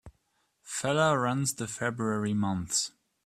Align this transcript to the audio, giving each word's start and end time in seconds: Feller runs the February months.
Feller 0.63 1.21
runs 1.21 1.53
the 1.53 1.67
February 1.67 2.33
months. 2.33 2.91